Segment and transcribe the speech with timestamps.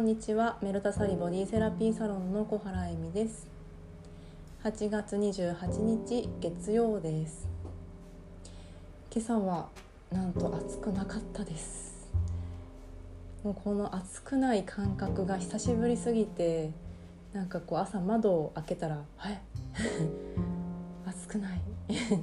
[0.00, 0.56] んにちは。
[0.62, 3.46] メルタサリボディセラピーサロンの小原恵美です。
[4.64, 7.46] 8月28日月曜です。
[9.14, 9.68] 今朝は
[10.10, 12.10] なんと暑くなかったです。
[13.44, 16.70] もうこの暑くない感覚が久しぶりすぎて
[17.34, 19.40] なんかこう朝窓を開けたら「はい
[21.04, 21.60] 暑くない」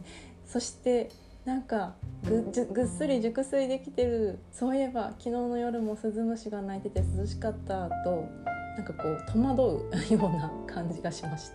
[0.47, 1.11] そして
[1.47, 2.41] なんかぐ
[2.73, 8.27] ぐっすり熟睡できてるそういえば昨日の夜もスズムシが鳴いてて涼しかったと
[8.75, 11.51] なんかこう戸惑うような感じがしまし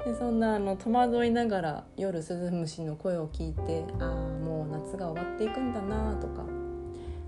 [0.00, 4.08] たでそんなあの戸惑いながら夜スズムシの声を聞いてああ
[4.42, 6.46] もう夏が終わっていくんだなとか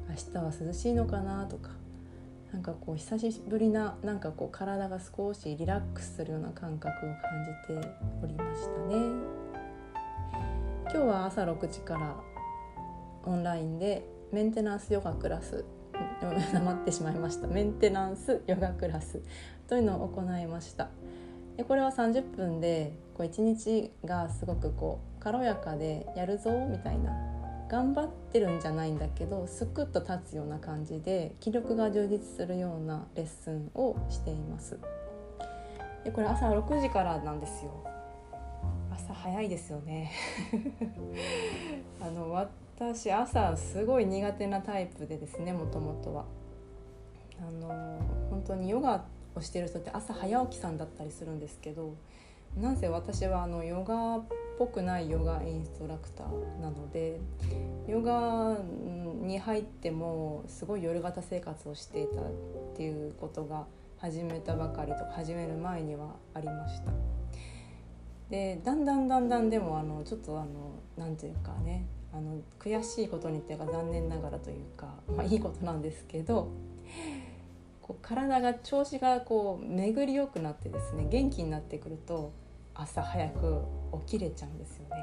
[0.09, 1.69] 明日は涼しいのかなとか
[2.51, 7.21] なんかこう久しぶりななんかこう体が少しリラックスするような感覚を感
[7.69, 7.89] じて
[8.23, 9.46] おりましたね。
[10.89, 12.17] 今日は朝6時から
[13.25, 15.65] オンラインでメンテナンスヨガクラス
[16.53, 17.49] なまってしまいました。
[17.49, 19.21] メンテナンスヨガクラス
[19.67, 20.89] というのを行いました。
[21.57, 27.13] でこれは30分でこう1日がすごくこう軽やかでやるぞみたいな
[27.69, 34.79] 頑張ってるんじゃないんだけどすくっと立つような感じで気力が充実するようなレッスンをしています。
[36.05, 37.96] でこれ朝6時からなんですよ。
[39.23, 40.13] 早いですよね
[42.01, 46.25] あの私朝すごい苦手なタイプでですねもともとは
[47.41, 47.69] あの
[48.31, 51.95] 本当にヨガをしてる人って朝早起きさんだったりするんですけど
[52.57, 54.25] なんせ私はあのヨガっ
[54.59, 57.21] ぽくないヨガインストラクターなので
[57.87, 58.57] ヨガ
[59.23, 62.25] に入ってもすごい夜型生活をしていたっ
[62.75, 63.67] ていうことが
[63.99, 67.16] 始めたばかりとか始める前にはありました。
[68.31, 76.51] でだんだんだんだんでもあのちょっとあのなんていうかねあの悔しいことにっていうか残念ながらというか、まあ、いいことなんですけど
[77.83, 82.33] こう体が調子がこう巡りよくなってですね元気になってくると
[82.75, 83.63] 朝早く
[84.09, 84.97] 起きれちゃうんですよね。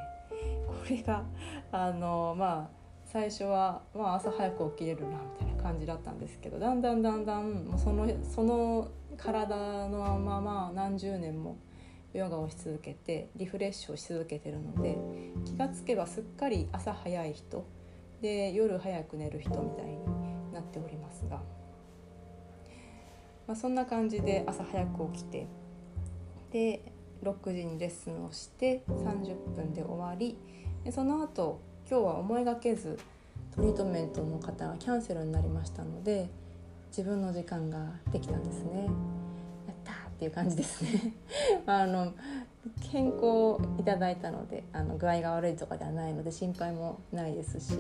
[0.68, 1.24] これが
[1.72, 11.58] あのまあ最初は、まあ、朝早く起きれるなみたいな感じだったんですけどだんだんだんだんそのその体のまま何十年も
[12.14, 14.98] ヨガをし続けてリフレッシュをし続けてるので
[15.46, 17.66] 気がつけばすっかり朝早い人
[18.22, 20.00] で夜早く寝る人みたいに
[20.54, 21.38] なっておりますが、
[23.48, 25.48] まあ、そんな感じで朝早く起きて
[26.52, 26.94] で
[27.24, 30.38] 6時にレッスンをして30分で終わり
[30.84, 31.60] でその後
[31.90, 33.00] 今日は思いがけず
[33.56, 36.30] トリートメントの方がキャンセルになりましたので
[36.90, 39.13] 自分の時間ができたんですね。
[40.24, 41.14] っていう感じですね
[41.68, 42.14] あの
[42.92, 47.76] 健康をいただいたのであの具合が悪いとかではないので心配もないですし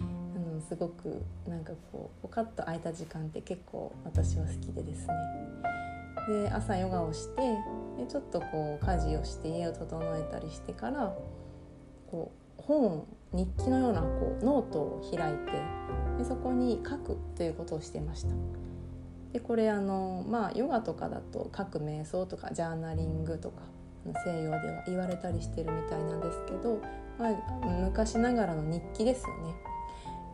[0.00, 5.14] あのすごくなんかこうポカッと空いた時間って結構私は好きでですね
[6.28, 7.42] で朝ヨガをして
[7.96, 11.16] でちょっとこう家事をして家を整えたりしてから
[12.10, 15.52] こう本日記のようなこうノートを開いて
[16.18, 18.65] でそこに書くということをしてました。
[19.36, 23.60] でこれあのまあヨガとかだと書く瞑想とかジャーナリングとか
[24.24, 26.80] 西洋では言われたりしてるみたいなんですけど、
[27.18, 29.54] まあ、昔ながらの日記ですよね。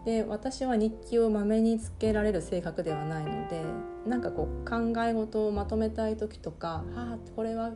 [0.04, 3.64] で私は日記をまめにつけられる性格ではないので
[4.06, 7.72] なんかこう考え事をまとめたい時とか「ああこれは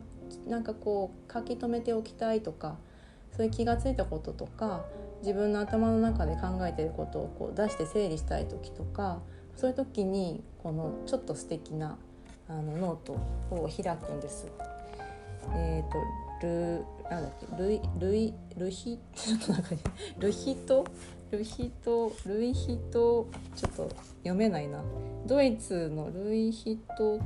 [0.47, 2.77] なんかこう書き留めておきたい」とか
[3.35, 4.85] そういう気が付いたこととか
[5.23, 9.19] 自分の頭の中で考えてることをこう出して整理したい時とか
[9.57, 11.97] そういう時にこのちょっと素敵な
[12.47, 13.13] あのノート
[13.51, 14.47] を開くんです。
[15.55, 15.97] えっ、ー、と
[16.41, 19.69] ルなんだっけルイルイルヒちょっとなんか
[20.19, 20.85] ルヒト
[21.31, 24.83] ルヒトルイヒトちょっと読めないな。
[25.25, 27.19] ドイツのルイヒト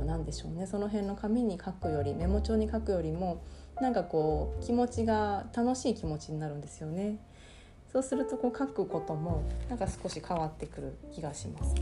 [0.02, 3.44] うなんでしょうねその辺の紙に書くよりメモ帳に書くよりも
[3.81, 7.18] なんかこう気持ちが楽しい気持ちになるんですよね。
[7.92, 11.75] そうするとこう書くこともなんか少し変わってくる気がします。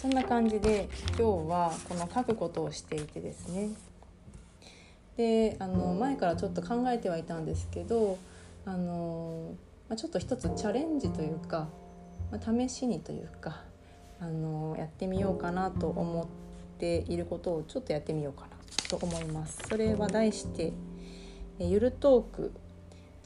[0.00, 3.70] そんな感じで今日はこの書くことをしていてですね。
[5.16, 8.18] であの前からちょっと考えてはいたんですけど
[8.64, 9.54] あの、
[9.88, 11.68] ま、ちょっと一つチャレンジというか
[12.32, 13.60] まあ、試しにというか
[14.18, 16.26] あのやってみようかなと思っ
[16.78, 18.51] ていることをちょっとやってみようかな。
[18.88, 19.58] と思います。
[19.68, 20.72] それは題して
[21.58, 22.52] 「ゆるトーク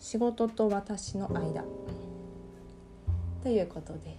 [0.01, 1.65] 仕事と私の間」
[3.43, 4.19] ということで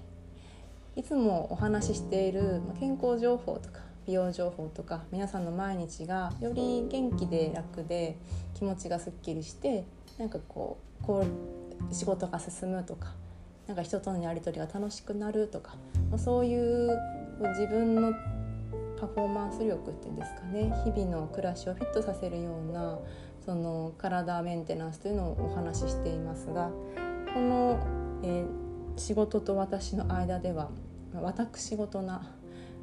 [0.95, 8.18] いつもお話ししている健康情報とか美容情報とか皆さんの毎日がより元気で楽で
[8.56, 9.85] 気持ちがすっきりして
[10.18, 11.25] なんかこうこ
[11.91, 13.13] う仕事が進むとか
[13.68, 15.75] なんか人とのやり取りが楽しくなるとか
[16.18, 16.97] そういう
[17.50, 18.13] 自分の
[18.99, 22.99] パフォーマンス力っていうんですかね日々の暮らしをフィットさせるような
[23.45, 26.71] その体メンテナンスというのをお話ししていますが
[27.33, 27.79] この、
[28.23, 30.69] えー、仕事と私の間では
[31.13, 32.33] 私事な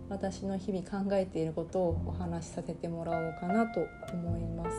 [0.09, 4.77] 私の日々考えていることをお話しさせてもらおうかなと思います。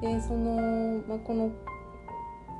[0.00, 1.50] でその、まあ、この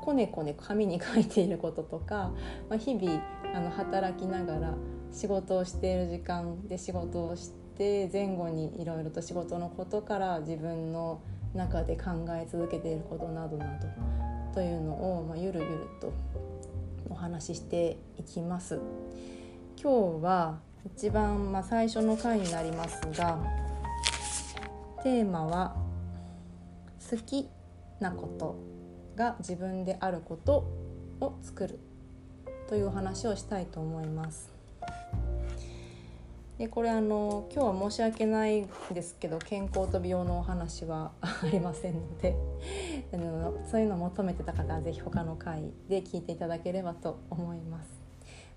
[0.01, 2.31] こねこね紙に書いていることとか、
[2.69, 3.21] まあ、日々
[3.55, 4.75] あの働きながら
[5.11, 11.21] 仕事をしている時間で仕事をして前後にいろいろと仕事のことから自分の
[11.53, 13.87] 中で考え続けていることなどなど
[14.53, 16.13] というのを、まあ、ゆるゆると
[17.09, 18.79] お話ししていきます。
[19.81, 23.39] 今日は一番、まあ、最初の回になりますが
[25.03, 25.75] テーマは
[27.09, 27.49] 「好き
[27.99, 28.55] なこと
[29.15, 30.65] が自分であること
[31.19, 31.79] を作る」
[32.69, 34.60] というお話をしたいと思います。
[36.61, 42.35] でこれあの今日は申し訳ないですけど健康と美容のお話は ありませんので
[43.11, 47.89] あのそういうのを求めてた方は是非他の回で聞いていただければと思います。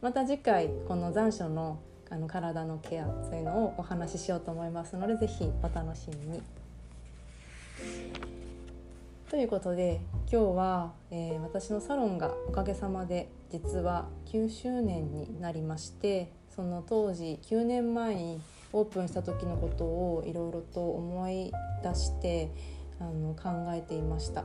[0.02, 1.78] また次回この残暑の
[2.10, 6.42] あの体のケアそういうのをお話ししようと思いますので是非お楽しみに。
[9.30, 18.40] ということで今日は、えー、私のサロンがおかげさまで実は9周年になりましてその当時9年前に
[18.72, 21.52] オープンした時のことをいろいろと思い
[21.82, 22.50] 出して
[23.00, 24.44] あの考えていました。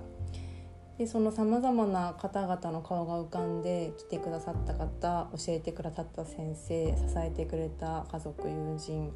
[0.97, 9.11] でそのさまざまな方々の顔が浮かんで来てくださった方教えてくださった先生支えてくれた家族友人。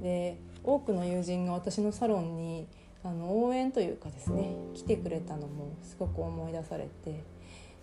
[0.00, 2.66] で多くの友人が私のサロンに
[3.04, 7.22] あの応援というかですね来てくれたのもすごく思い出されて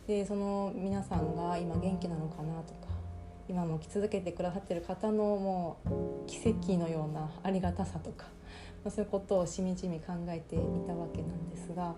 [0.07, 2.92] でその皆さんが今元気なのかなとか
[3.53, 8.25] 今も来続けてくださってる方のもう奇跡のようなありがたさとか、
[8.89, 11.93] そういうことをしみじみ考えていたわけなんですが、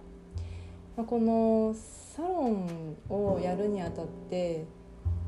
[0.98, 4.66] ま、このサロンをやるにあたって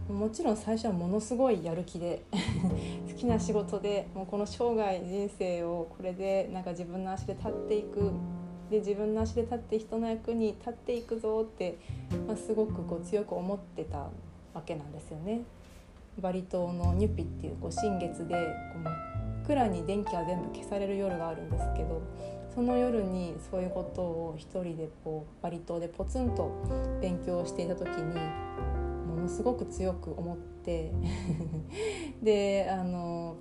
[0.09, 2.23] もちろん最初はものすごいやる気で
[3.07, 8.11] 好きな仕事でもうこの生涯人生をこれでなんか自分の足で立っていく
[8.69, 11.77] で自分の足で立って人の役に立っていくぞって、
[12.27, 14.09] まあ、すごくこう強く思ってた
[14.53, 15.43] わけなんですよね。
[16.21, 18.35] バリ島のニュピっていうこう新月で
[18.73, 18.95] こう真っ
[19.47, 22.01] 暗に電気が全部消される夜があるんですけど
[22.53, 26.51] その夜にそういうことを一人でこうバリ島でポツンと
[27.01, 28.19] 勉強していた時に
[29.07, 30.91] ものすごく強く思って
[32.21, 33.35] であの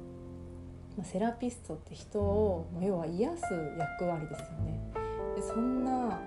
[1.03, 3.45] セラピストって人を要は癒す
[3.79, 4.81] 役割ですよね。
[5.35, 6.21] でそんな、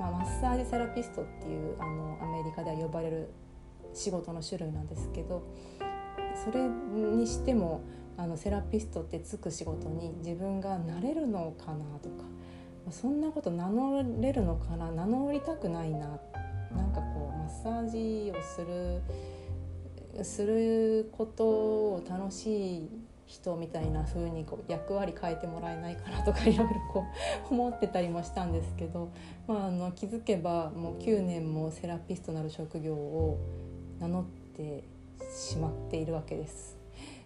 [0.00, 3.28] まあ、マッサージセラピストっていうあのアメリカでは呼ばれる
[3.92, 5.42] 仕事の種類なんですけど
[6.44, 7.82] それにしても
[8.16, 12.24] あのセラピストってつく仕事に自分がなれるのかなとか
[12.90, 16.18] そんなこと名乗れるのかな名乗りたくないな
[16.74, 19.02] なんかこうマッサージをする
[20.24, 22.88] することを楽しい
[23.26, 27.04] 人みたいな風にこう役割変えてもらえないかなとか いろいろこ
[27.50, 29.10] う思ってたりもしたんですけど、
[29.46, 33.38] まあ、あの気づけばもう9年もセラピストなる職業を
[33.98, 34.24] 名乗っ
[34.54, 34.84] て
[35.30, 36.76] しまっているわけです。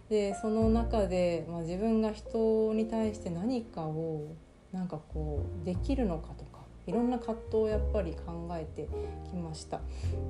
[0.09, 4.35] でその中で、まあ、自分が人に対して何かを
[4.73, 8.89] なんかこうできるのかとかいろんな葛藤をやっぱり考えて
[9.29, 9.79] きました。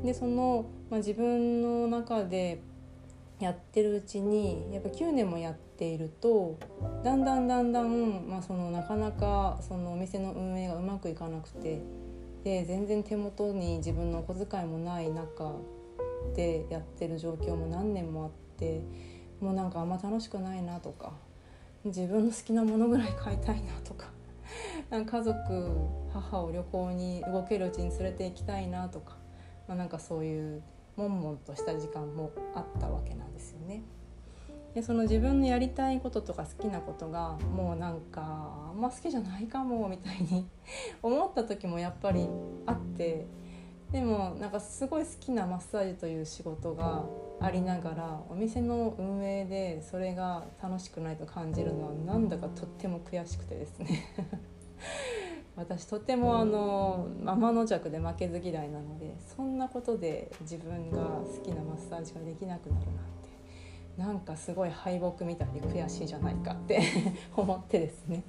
[0.03, 2.61] でその、まあ、自分の中で
[3.39, 6.59] やってるうちにやっぱ9年もやっていると
[7.03, 11.81] だんだんだんだん、まあ、そのなかなかそのお店の運営がうまくいかなくて
[12.43, 15.55] で全然手元に自分のお小遣いもない中
[16.35, 18.81] でやってる状況も何年もあって
[19.39, 21.13] もうなんかあんま楽しくないなとか
[21.83, 24.07] 自分の好きなものぐらい買いたいなとか
[24.89, 25.41] なんか家族
[26.13, 29.17] 母を旅行に動けるうちに連れて行きたいなとか、
[29.67, 30.61] まあ、なんかそういう
[30.95, 33.81] 悶々とした時間もあったわけなんですよね。
[34.73, 40.47] でその自分のやりたいこととか好きなことがもうなんかあんま好きじゃないかもみたいに
[41.03, 42.25] 思った時もやっぱり
[42.65, 43.25] あって
[43.91, 47.03] でもなんかすごい好きなマッサージという仕事が
[47.41, 54.05] ありながらお店の運営でそれが楽しくないと感じるのはなんだかとっても悔しくてですね。
[55.57, 63.31] 私とてもあの天の弱で負けず嫌いなのでそんなことで自分が好きなマッサージができなくなるなんて
[63.97, 66.81] なんかすごい敗北みたいで悔しいじゃないかって
[67.35, 68.23] 思ってですね、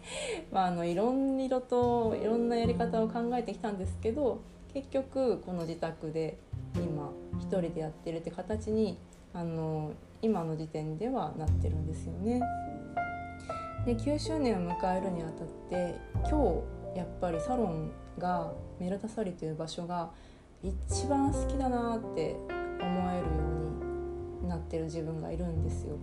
[0.51, 4.41] まあ、あのいろんなといろんなやり方を考えてきたんですけど
[4.75, 6.39] 結局この自宅で
[6.75, 8.99] 今一人でやってるって形に
[9.35, 12.41] あの今の時点ではなってるんですよね。
[13.85, 15.97] で9周年を迎えるにあたって
[16.29, 16.63] 今
[16.95, 20.11] 日やっぱりサロンがメルタサリという場所が
[20.63, 22.37] 一番好きだなって
[22.81, 23.33] 思えるよ
[24.41, 25.97] うになってる自分がいるんですよ。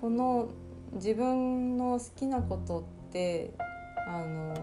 [0.00, 0.48] この
[0.94, 3.52] 自分の好きなことって
[4.08, 4.54] あの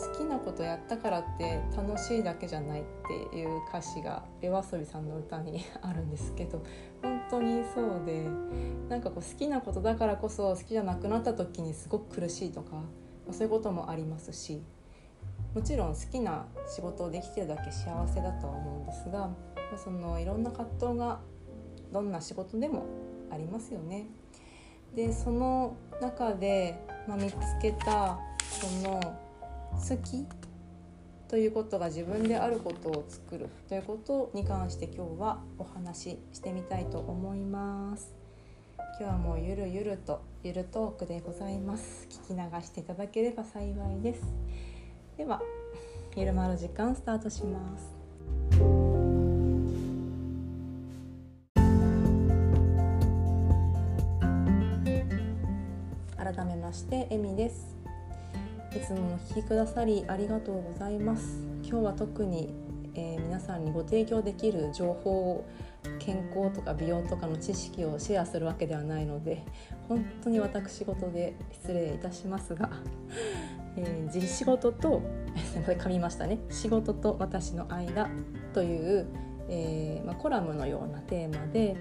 [0.00, 2.84] 好きなことやったからって楽しいだけじゃないっ
[3.30, 6.64] ていう歌詞が夜遊びさんの歌にあるんですけど
[7.02, 8.26] 本当にそうで
[8.88, 12.82] なんかこう好きなことだからこそ好きじゃなくなった時にすごく苦しいとか
[13.30, 14.62] そういうこともありますし
[15.54, 19.30] もちろん好きな仕事をできてるだけ幸せだとは思うんですが
[19.76, 21.20] そのいろんな葛藤が
[21.92, 22.86] どんな仕事でも
[23.30, 24.06] ありますよね。
[24.94, 29.00] でその中で、まあ、見つけたその
[29.72, 30.26] 好き
[31.28, 38.12] ということが自分であることを作るということに関して今日はお話ししてみたいと思います。
[38.98, 42.06] 今日はもうゆるゆるとゆるトークでございます。
[42.10, 44.22] 聞き流していただければ幸いです。
[45.16, 45.40] では
[46.16, 48.00] ゆるまる時間スタートします。
[56.16, 57.79] 改めましてエミです。
[58.74, 61.40] いつもお聞きくださりありがとうございます。
[61.64, 62.54] 今日は特に、
[62.94, 65.48] えー、皆さんにご提供できる情報を
[65.98, 69.42] 健康とか美容とかの知識をシェアするわけではないので
[69.88, 72.70] 本当に私事で失礼いたしますが、
[73.76, 75.02] えー、仕事と
[75.66, 76.38] 噛みましたね。
[76.48, 78.08] 仕事と私の間
[78.54, 79.06] という、
[79.48, 81.74] えー、まあ、コラムのようなテーマで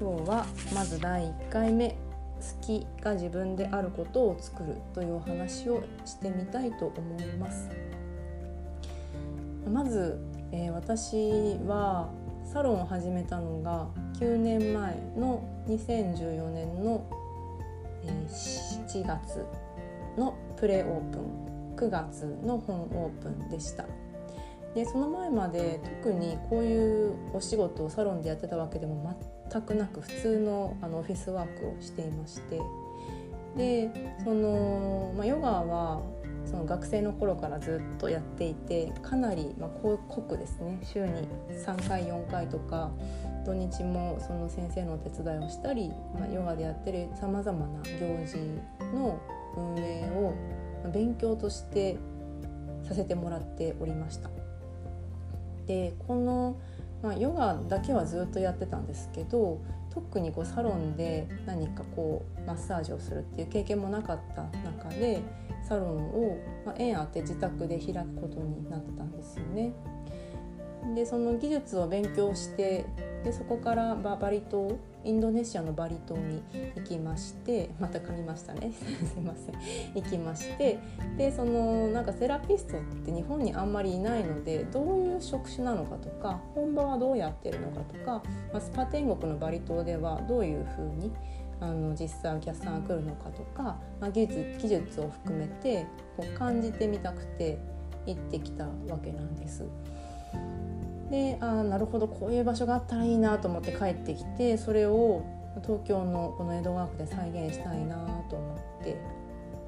[0.00, 1.96] 今日はまず第1回目
[2.60, 7.68] きが自分であることを作るというお話をしてみたいと思います。
[9.70, 10.18] まず、
[10.52, 12.08] えー、私は
[12.44, 13.88] サロンを始めたのが
[14.20, 17.04] 9年前の2014年の、
[18.04, 19.44] えー、7月
[20.16, 23.84] のプレオープン9月の本オープンでした。
[24.74, 28.94] でその前まで特にこういうお仕事をサロンでやってたわけでも
[29.50, 32.60] 全くなく普通のあのオフィスワークをしていまして
[33.56, 33.90] で
[34.24, 36.02] その、まあ、ヨガは
[36.44, 41.28] その学生の頃からずっとやっていてかなり、まあ、濃くですね週に
[41.64, 42.90] 3回4回とか
[43.44, 48.36] 土日もその先生のお手伝いをしたり、まあ、ヨガでやってるさまざまな行事
[48.94, 49.20] の
[49.56, 50.34] 運営を
[50.92, 51.96] 勉強として
[52.86, 54.30] させてもらっておりました。
[55.66, 56.56] でこの
[57.06, 65.22] まあ、ヨガだけはずっとやってたんですけど特にこうサロンで何かこうマッサージをするっていう経験もなかった中で
[65.68, 66.36] サロンを、
[66.66, 69.72] まあ、縁あって自宅で開くことになったんですよね。
[70.96, 72.84] でその技術を勉強して
[73.22, 76.42] でそこからババリ島インドネシアのバリ島に
[76.74, 79.54] 行きましてまた噛みましたね すいません
[79.94, 80.78] 行きまして
[81.16, 88.22] でそのなんかセラピストって日本にあんまりいないのでどういう職種なのかとか本場はどうやってるのかとか、
[88.52, 91.12] まあ、スパ天国のバリ島ではどういうふうに
[91.60, 95.86] あの実際お客さんが来るのかとか、まあ、技術技術を含めて
[96.16, 97.58] こう感じてみたくて
[98.06, 98.70] 行ってきたわ
[99.02, 99.64] けなんです。
[101.10, 105.24] でああなるほどこういう場所があったらいいなと思って帰ってきてそれを
[105.62, 107.96] 東京のこの江戸川区で再現したいな
[108.28, 108.96] と思って、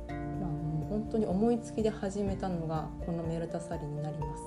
[0.08, 4.42] まあ、もう本当に思いつきで始めたのがこのメルタサリになります。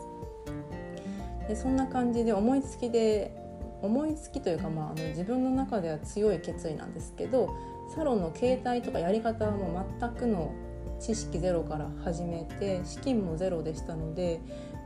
[1.48, 3.36] でそんな感じで思いつきで
[3.82, 7.50] 思いつきというか、まあ、あの自分の中では強い決意なんですけど
[7.96, 10.54] サロンの形態とかやり方はもう全くの
[11.00, 14.40] 知識ゼロから始めて資金もゼロでしたので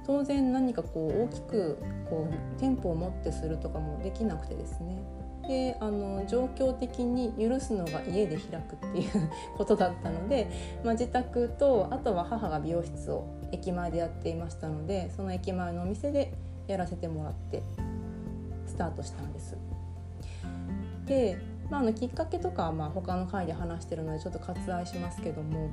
[0.05, 1.77] 当然何かこう大きく
[2.09, 5.01] こう店舗を持ってするとかもできなくてですね
[5.47, 10.50] であの状況的に許すのが家で開くっていうことだったので、
[10.83, 16.33] まあ、自宅とあとは母が美容室を駅前でやっていましたのでその駅前のお店で
[16.67, 17.62] やらせてもらって
[18.65, 19.55] スタートしたんです。
[21.05, 21.38] で、
[21.69, 25.69] まあ、あのきっかけとかはまあ他の回で話してるのでちょっと割愛しますけども、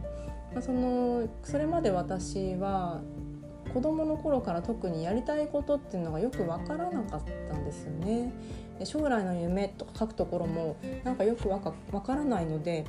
[0.53, 3.01] まあ、そのそれまで私は
[3.73, 8.33] 子どもの頃から特にやりたいことっていうのがよく分からなかったんですよね。
[8.79, 12.85] で将来の夢とか書くところもなんかよくわか分からないので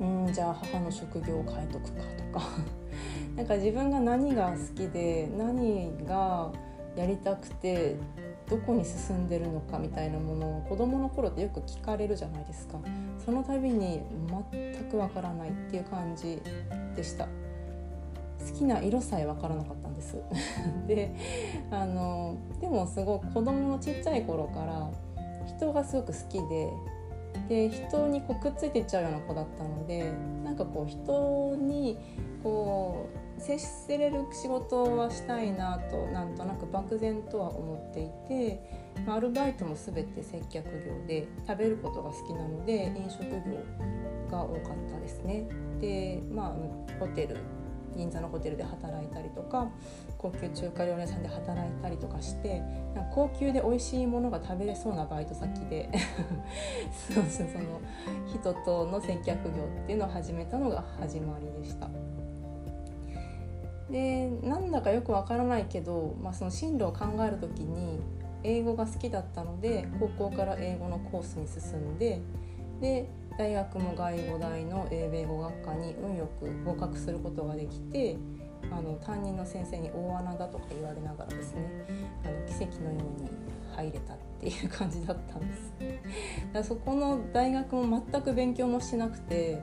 [0.00, 2.46] うんじゃあ母の職業を変えとくかとか。
[3.36, 6.50] なんか自分が何が好きで何が
[6.96, 7.96] やりたくて
[8.48, 12.78] どこに進んでるのかみたいなものを子どもの頃ってよく聞かれるじゃないですか。
[13.24, 14.00] その度に
[14.52, 16.40] 全くわからないっていう感じ
[16.94, 17.28] でした。
[18.46, 20.16] 好きな色さえわからなかったんです
[20.86, 21.14] で
[21.70, 24.90] あのでもすごく子供のちっちゃい頃から
[25.46, 26.70] 人がすごく好きで
[27.48, 30.10] で人にこうくっついていっちゃうような子だったので
[30.44, 31.98] なんかこう人に
[32.42, 33.06] こ
[33.38, 43.30] う接せれる仕事はしたいなとなんとなく漠然とは思っていて、アルバイトも全て接客業で食べることが好きなので飲食業
[44.30, 45.46] が多かったですね。
[45.80, 47.36] でまあホテル
[47.96, 49.68] 銀座のホテルで働いたりとか
[50.18, 52.60] 高級中華料理屋さんで働いたりとかして
[52.94, 55.88] なんか高級で美味しいものが食べれそうなバイト先で
[57.08, 57.26] その
[58.26, 61.88] 人との接客業っていうのを始めたのが始まりでした。
[63.90, 68.00] でなんだかよくわからないけど、まあ、その進路を考える時に
[68.42, 72.20] 英語が好きだったので高校から英語のコースに進んで
[72.80, 78.16] で大学も外語大の英米語学科に運よく合格することができて
[78.70, 81.68] あの担任の先生に大穴だとか言われながらですね
[82.24, 83.30] あの奇跡のように
[83.76, 85.72] 入れたっていう感じだったんです。
[86.52, 89.62] だそこの大学も全く勉強もしなくて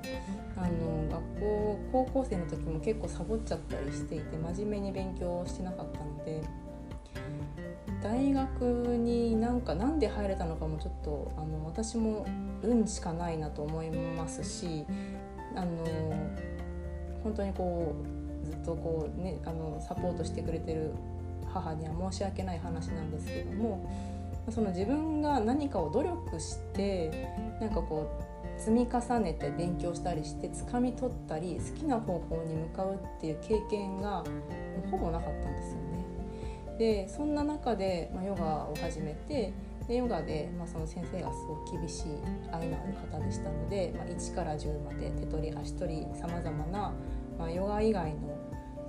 [0.56, 6.42] あの学校高校生の時も結構サボっちゃったりしていて真面目に勉強してなかったので
[8.04, 8.62] 大学
[8.98, 12.26] になんかなんで入れたのかもちょっとあの私も
[12.62, 14.86] 運しかないなと思いますし
[15.56, 15.86] あの
[17.24, 17.96] 本当にこ
[18.44, 20.92] うずっとこう、ね、あのサポートしてくれてる
[21.54, 23.90] 母には申し訳ない話なんですけども
[24.50, 27.30] その自分が何かを努力して
[27.62, 34.24] なんかこう積み重ねて勉強したりして掴み取ったり好きな方向に向かうっていう経験が
[34.92, 35.93] ほぼなかったんですよね。
[36.78, 39.54] でそんな中で、まあ、ヨガを始めて
[39.88, 42.04] でヨガで、まあ、その先生がすごく厳しい
[42.52, 46.94] 愛のある方でしたので、まあ、1から10まで手取り足取りさまざまな、
[47.40, 48.38] あ、ヨガ以外の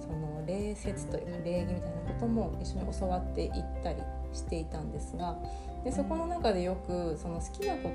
[0.01, 4.01] その礼節というか礼儀みたいなことも一緒に教わっていったり
[4.33, 5.37] していたんですが
[5.85, 7.91] でそこの中でよくその好きなこ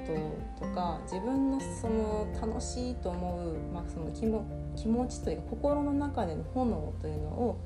[0.60, 7.60] ととか自分のその楽しいと思う、まあ、その気も気持ちというか心の中での炎というのを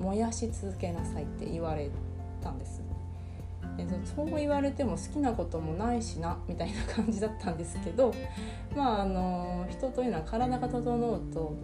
[0.00, 1.90] 燃やし続けなさいって言われ
[2.42, 2.82] たんです。
[3.76, 8.12] でそう言われても好きなこともないしなみたいな感じだったんですけど
[8.76, 11.54] まああの人というのは体が整うと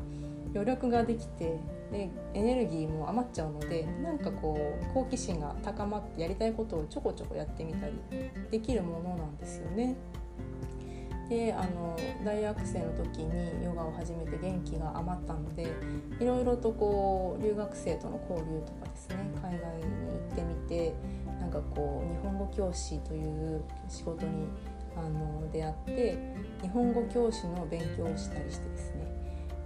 [0.54, 1.58] 余力ができて
[1.90, 7.92] でエネルギーも余っちゃうのでなんかこう好奇心が高まってやりたいことをちょこちょこやってみたり
[8.50, 9.96] できるものなんですよね。
[11.28, 15.72] であの大学生の時にヨガを始めて元気が余ったので
[16.20, 20.94] いろいろとこう留学生との交流とかですね海外に行ってみて
[21.40, 24.46] なんかこう日本語教師という仕事に
[24.96, 26.18] あの出会って
[26.62, 29.04] 日本語教師の勉強をしたりしてですね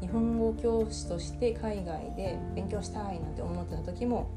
[0.01, 4.31] 日本語教師として海外で勉強したいなんて思ってた時も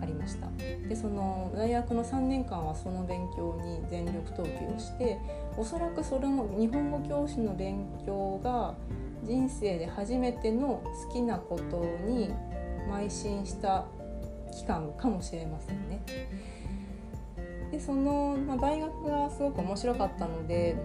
[0.00, 0.48] ありました
[0.88, 5.18] でその大学の3年間はその勉強に全力投球をして
[5.56, 8.74] おそらくそれも日本語教師の勉強が
[9.24, 12.30] 人生で初めての好きなことに
[12.90, 13.84] 邁進した
[14.52, 16.02] 期間かもしれませんね。
[17.70, 20.76] でその、まあ、大学がすごく面白かったので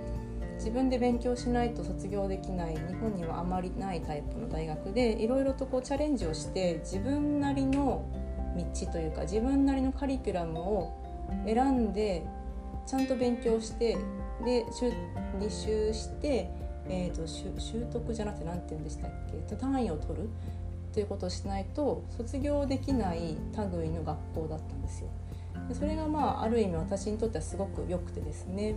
[0.55, 8.05] 自分で勉強しないと卒業できない日本にはあまりないタイプの大学でいろいろとこうチャレンジをして自分なりの
[8.57, 10.93] 道というか自分なりのカリキュラムを
[11.45, 12.25] 選んで
[12.85, 13.97] ちゃんと勉強して
[14.45, 14.65] で
[15.39, 16.49] 履修して、
[16.87, 19.11] えーと、習得じゃなくて何て言うんでしたっ
[19.49, 20.29] け単位を取る
[20.93, 23.37] ということをしないと卒業できない
[23.73, 25.09] 類の学校だったんですよ。
[25.73, 28.75] それがまあある意味私にとってはすごく良くてですね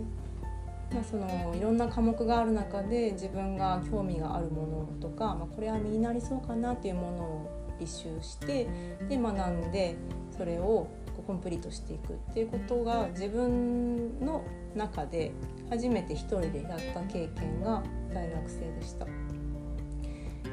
[0.93, 8.67] まあ、そのいろんな科目がある中で自分が興味があるものとか、まあ、これは身になりそうかなっていうものを履修して
[9.09, 9.95] で学んで
[10.37, 10.87] それを
[11.27, 14.43] コンプリートしていくっていうことが自分の
[14.75, 15.31] 中で
[15.69, 19.05] 初めて一人でやった経験が大学生でした。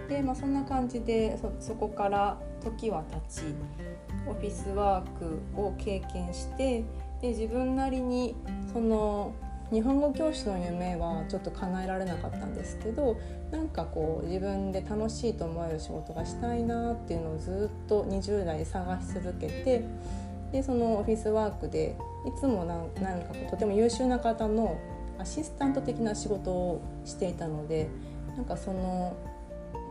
[0.09, 3.43] で、まあ、そんな感じでそこから時は経ち
[4.27, 6.85] オフィスワークを経験して
[7.21, 8.35] で自分なりに
[8.73, 9.35] その
[9.71, 19.85] 日本語教師の夢はちょっと叶えられなかったんですけどなんかこう自分で楽しいと思える仕事がしたいなっていうのをずっと20代で探し続けて
[20.53, 24.79] でそのオフィスワークでいつも何かとても優秀な方の
[25.19, 27.89] アシスタント的な仕事をしていたので
[28.37, 29.17] なんかその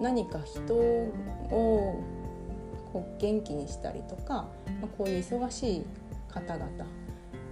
[0.01, 2.03] 何か人を
[2.91, 4.47] こう元気にしたりとか、
[4.81, 5.85] まあ、こういう忙しい
[6.29, 6.67] 方々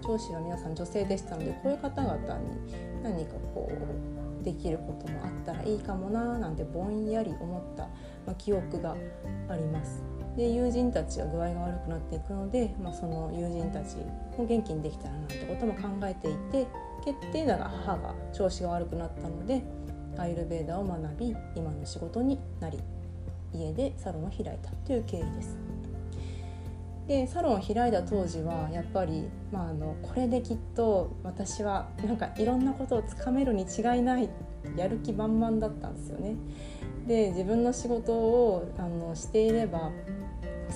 [0.08, 2.24] 上司は皆さん女性でしたのでこういう方々に
[3.04, 7.84] 何かこうできることもあったらいいかもななんてぼんやり思った、
[8.28, 8.96] まあ、記憶が
[9.50, 10.04] あります。
[10.38, 13.96] で友人たちは具合が悪くなっていくので、まあ、その友人たち
[14.38, 16.68] も元気にできたらなんてことも考えていて
[17.06, 19.64] 決定打が母が調子が悪くなったので
[20.18, 22.80] アイルベーダを学び今の仕事になり
[23.54, 25.75] 家でサロンを開いたという経緯です。
[27.08, 34.30] でサロンを開いた当時はやっぱり、まあ、あのこれできっと私はなんかいろんなことをつかめるに違いない
[34.76, 36.36] やる気満々だったんですよね。
[37.06, 39.92] で自分の仕事をあのしていれば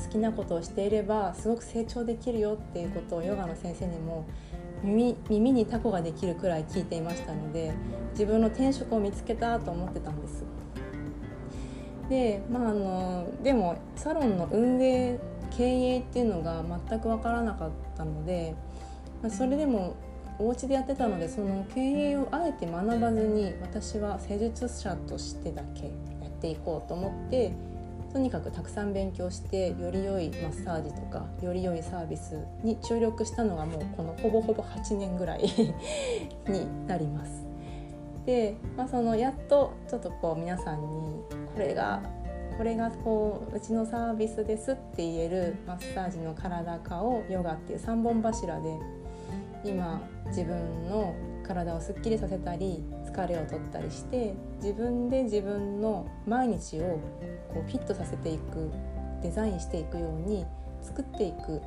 [0.06, 4.28] 好きなことをしていればすごく成長できるよっていうことをヨガの先生にも
[4.84, 7.74] 耳耳にタコができるくらい聞いていましたので
[8.12, 10.44] 自分の転職を見つけたと思ってたんです。
[12.08, 15.20] でまああのでもサロンの運営
[15.60, 18.56] 経営っていうのが全く分からなかったので、
[19.22, 19.98] まあ、それでも
[20.40, 25.88] お家でやってたのでその経営をあえて学ばずに私は施術者としてだけ
[26.22, 27.52] やっていこうと思って
[28.14, 35.44] とにかくたくさん勉強してより良いマッサージとかより良いサービスに注力したのがもうこのほぼほぼ8年ぐらい
[36.48, 37.44] になります。
[38.26, 40.88] で、まあ、そのやっとちょっとこう皆さんに
[41.54, 42.02] これが
[42.60, 48.78] これがこううちのサービスですって言えるマッサージの体化をヨガっていう3本柱で
[49.64, 51.16] 今自分の
[51.48, 57.00] 体をすっきりさせたり疲れを取ったりして自分で自分の毎日を
[57.54, 58.70] こうフィットさせていく
[59.24, 60.46] デザインしていくように
[60.82, 61.62] 作っていく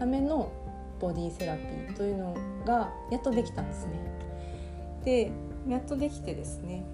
[0.00, 0.50] ための
[0.98, 2.34] ボディセラピーというの
[2.66, 3.92] がやっとできたんですね。
[5.04, 5.30] で
[5.68, 6.84] やっとできてですね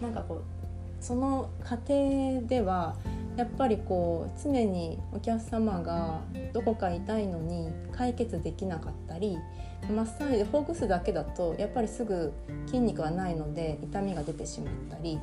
[0.00, 0.55] なんかこう
[1.00, 2.96] その過程では
[3.36, 6.20] やっぱりこう常にお客様が
[6.52, 9.38] どこか痛いのに解決できなかったり
[9.90, 12.32] マッサージでほぐすだけだとやっぱりすぐ
[12.66, 15.18] 筋肉がないので痛みが出てしまったり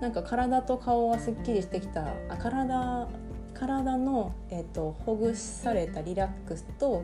[0.00, 3.08] なんか体と顔はすっきりしてきたあ体
[3.58, 7.02] 体の、えーと、ほぐされたリラックスと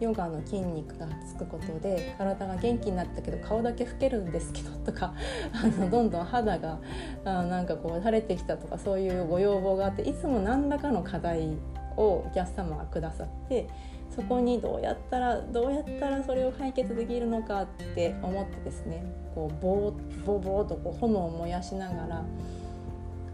[0.00, 5.14] ヨガの筋肉がつくことで体が元気になったけど顔だけ老けるんですけど とか
[5.52, 6.78] あのどんどん肌が
[7.24, 11.56] あなんかこう腫れてきたとかそういうご要望があっていつも何らかの課題
[11.96, 13.68] をお客様がくださって
[14.14, 19.04] そこにどうやったらどうやったらそれを解決できるのかって思ってですね
[19.34, 22.24] こうボーボーボーとこう炎を燃やしながら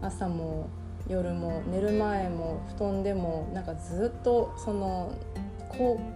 [0.01, 0.69] 朝も
[1.07, 5.13] 夜も寝る前も布団でもなんかずっとその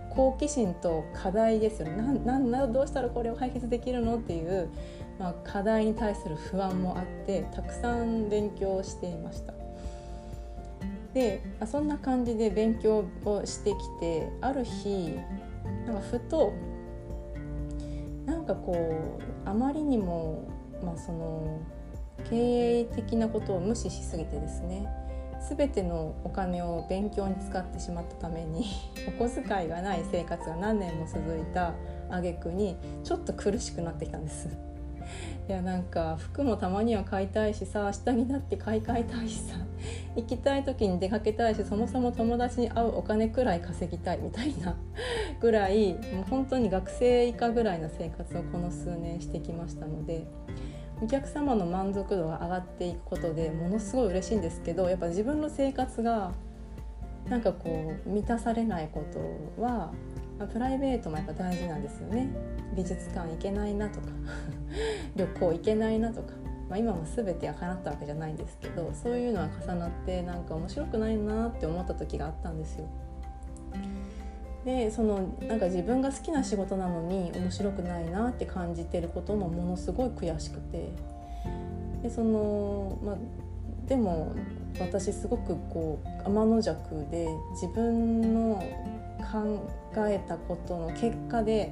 [0.10, 4.70] 好奇心と課題ですよねなんなんどうしたらこれを解決できるのっていう、
[5.20, 9.54] まあ、課題に対する不安もあってたくさん勉強していました。
[11.14, 15.18] でそんな感じで勉強をしてきてある日
[15.86, 16.54] なんかふと
[18.26, 18.74] なんかこ
[19.46, 20.46] うあまりにも、
[20.84, 21.62] まあ、その
[22.30, 24.88] 経営的なことを無視しすぎてですね
[25.50, 28.66] 全てのお金を勉強に使ってしまったために
[29.08, 31.74] お小遣いがない生活が何年も続いた
[32.10, 34.50] 挙句にちょっと苦しくなってきたんです。
[35.48, 39.56] いやなんか服もたまには買いたいしさ下着だって買い替えたいしさ
[40.16, 44.76] 行きたい時に出かけたいしそもそも友達に会うお金くらい稼ぎたいみたいな
[45.40, 50.26] ぐらいもう本当に学生以下ぐらいの生活をこの数年してきましたので
[51.02, 56.32] お客様の満足度が上がっていくことでものすごい嬉しいんですけどやっぱ自分の生活が
[57.30, 59.92] なんかこう満たされないことは、
[60.38, 62.30] まあ、プライベートもやっぱ大事なんですよね
[62.76, 64.08] 美術館行けないなとか
[65.16, 66.34] 旅行行けないなとか、
[66.70, 72.88] まあ、今も全てが叶ったわけじゃないんですけどそういうのは重なってなんか面白くないなって思った時があったんですよ。
[74.66, 80.90] でそのなんか自分が好きな仕事なのに面白くないなって感じてることもものすごい悔しくて
[82.02, 83.16] でその、まあ、
[83.88, 84.36] でも
[84.80, 88.64] 私すごくこう天の弱で自分の
[89.32, 91.72] 考えたことの結果で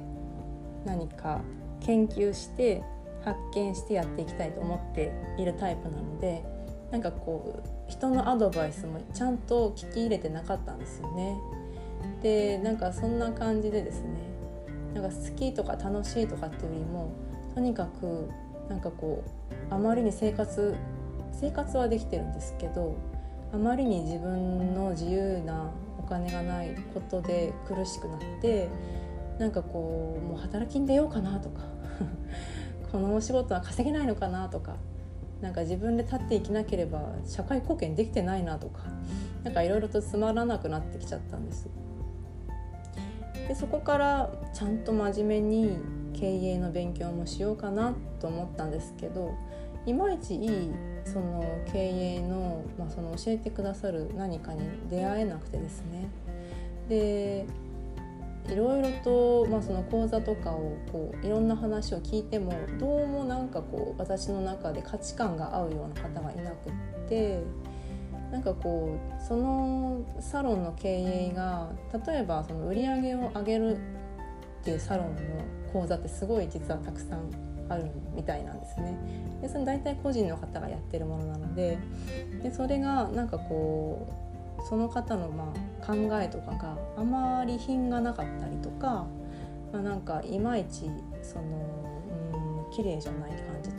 [0.84, 1.40] 何か
[1.80, 2.82] 研究して
[3.24, 6.44] 発見してやっていきたいと思っているタイプなので
[6.92, 11.36] なんかこう人のアドバイスもちゃんと聞き入れてなかったんですよね。
[12.22, 14.08] でなんかそんな感じでですね
[14.94, 17.12] なんか好きとか楽しいとかっていうよりも
[17.54, 18.28] とにかく
[18.68, 19.24] なんかこ
[19.70, 20.74] うあまりに生活
[21.32, 22.96] 生活はできてるんですけど
[23.52, 28.68] あまりに自分の自由なお金がないことで苦しくなって
[29.38, 31.62] なんかこうもう働きに出ようかなとか
[32.92, 34.76] このお仕事は稼げないのかなとか
[35.40, 38.82] なんか自分で立っていきなければ社会貢献できてないなとか
[39.42, 41.68] なんかいろいろとつまらなくなってきちゃったんです。
[43.48, 45.78] でそこからちゃんと真面目に
[46.14, 49.34] 経営の勉強もしようかなと思ったんですけど
[49.86, 50.70] いまいちいい
[51.04, 56.08] その経営の,、まあその教えてくださる何かに出会えなくてですね。
[56.88, 57.46] で
[58.48, 66.72] いろいろと、まあ、その講座とかをこういろんな話を聞いてもどうもなんかこう私の中で価値観が合うような方がいなくっ
[67.08, 67.42] て
[68.34, 71.70] なんかこうそのサロンの経営が
[72.04, 73.76] 例えばその売り上げを上げる
[74.60, 75.22] っていうサロンの
[75.72, 77.30] 講座ってすごい実はたくさん
[77.68, 78.98] あるみたいなんですね。
[79.40, 81.78] でその大体個人の方がやってるものなので
[82.42, 84.04] でそれがなんかこ
[84.58, 89.06] うその方のまあ考えとかがあまり品がなかったりとか、
[89.72, 90.90] まあ、なんかいまいち
[91.22, 91.44] その
[92.66, 93.70] うん綺麗じゃない感じ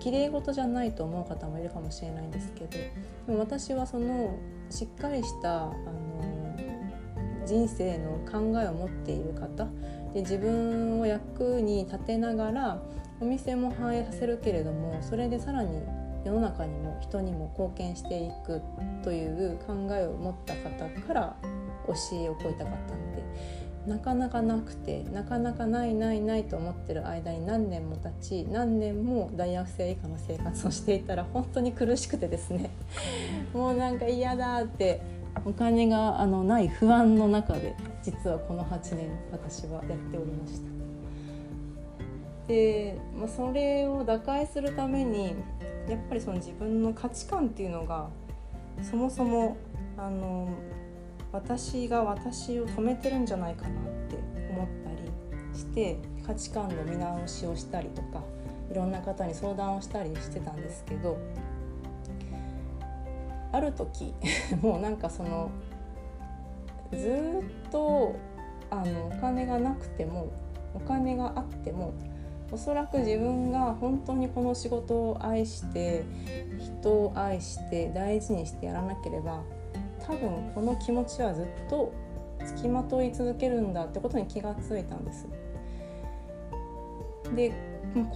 [0.00, 2.90] 綺麗事じゃないと思う方もいるかもしれないんですけどで
[3.28, 4.36] も私はその
[4.70, 6.56] しっかりしたあの
[7.46, 9.68] 人生の考えを持っている方
[10.14, 12.82] で自分を役に立てながら
[13.20, 15.82] お店も反映させるけれどもそれでさらに
[16.24, 18.62] 世の中にも人にも貢献していく
[19.02, 21.36] という考えを持った方から
[21.86, 23.22] 教えを請いたかったので
[23.86, 32.70] なかなかなくてなかなかないないないと思ってる間に何年も経ち何年も大学生以下の生活をしていたら本当に苦しくてですね
[33.54, 35.00] もうなんか嫌だって
[35.44, 40.70] お金があのない不安の中で実はこの8年私はやっておりました。
[42.48, 45.36] で、まあ、それを打開するために
[45.88, 48.08] やっぱりその自分の価値観っていうのが
[48.82, 49.56] そもそも
[49.96, 50.48] あの
[51.32, 53.72] 私が私を止めてるんじゃないかなっ
[54.08, 54.16] て
[54.50, 58.22] 思ったりして価値観の見直しをしたりとか
[58.70, 61.18] いろんな方に相談をしたりしてたんですけど
[63.52, 64.14] ある時
[64.62, 65.50] もうなんかその
[66.92, 68.14] ずっと
[68.70, 70.28] あのお金がなくても
[70.74, 71.92] お金があっても
[72.52, 76.04] おそらく自分が本当にこの仕事を愛して
[76.58, 79.42] 人を愛して大事にしてやらなければ
[80.10, 81.92] 多分この気持ちはずっと
[82.44, 85.28] つきまとい続けるんだってことに気がついたんです。
[87.36, 87.52] で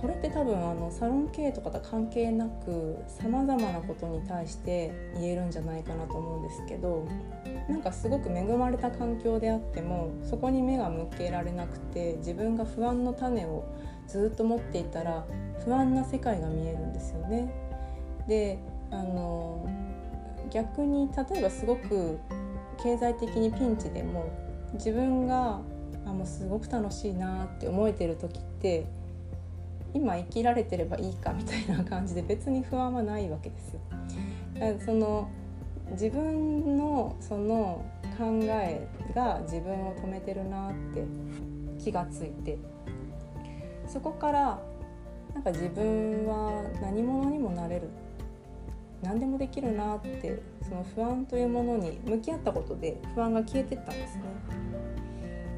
[0.00, 7.06] これって多分あのサロン経営とかと関係なくさまざまなことに対して言えるんじゃないかなと思うんですけど
[7.68, 13.64] なんかすごく恵まれた環境であってもそこに目が向けられなくて自分が不安の種を
[14.06, 15.26] ずっと持っていたら
[15.64, 17.52] 不安な世界が見えるんですよね。
[18.28, 18.58] で
[18.90, 19.66] あの
[20.50, 22.18] 逆に例えばすごく
[22.82, 24.30] 経済的にピンチでも
[24.74, 25.60] 自分が
[26.06, 28.86] あもうすごく楽しいなって思えてる時って
[29.94, 33.80] 今生きられてればいいかみたいな感じで別に不安はないわけですよ。
[34.84, 35.28] その
[35.92, 37.84] 自分のその
[38.18, 41.04] 考えが自分を止めてるなって
[41.78, 42.58] 気がついて
[43.86, 44.62] そこから
[45.34, 47.88] なんか自分は何者にもなれる
[49.04, 54.22] 何でもできるなってその不安というものに向き合ったことで不安が消えてったんですね。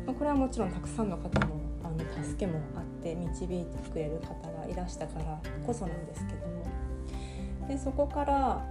[0.05, 8.65] まこれはもちろんたくさんの方のあの助けもあって導いてくれる方がいらしたからこそなんですけどもでそこから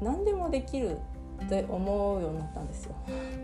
[0.00, 0.98] 何でもできる
[1.44, 2.94] って思うようになったんですよ。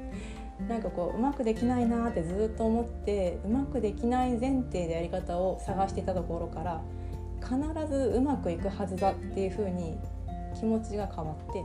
[0.68, 6.80] なんかこううまくできないなってずっと思ってうまくできない前提でやり方を探していたところから
[7.40, 9.96] 必ずうまくいくはずだっていうふうに
[10.58, 11.64] 気持ちが変わって、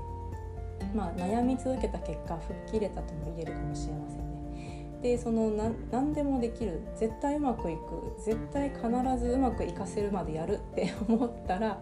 [0.94, 5.00] まあ、悩み続けた結果吹っ切れたとも言えるかもしれませんね。
[5.02, 5.52] でその
[5.92, 8.88] 何でもできる絶対うまくいく絶対必
[9.20, 11.82] ずうまくいかせるまでやるって 思ったら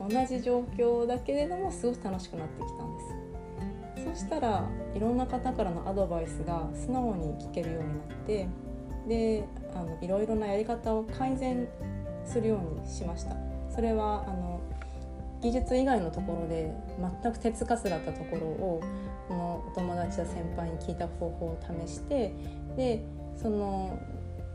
[0.00, 3.22] 同じ状況だけれどもすごく楽しくなってきたんです。
[4.04, 8.48] そしたらいろんな方からのアドバイスが素直に聞けるようになって
[9.08, 11.68] であのいろいろなやり方を改善
[12.24, 13.36] するようにしました
[13.70, 14.51] それはあの
[15.42, 16.72] 技術以外のところで
[17.22, 18.82] 全く手つかずだったところを
[19.28, 22.32] このお友達や先輩に聞いた方法を試して
[22.76, 23.04] で
[23.36, 23.98] その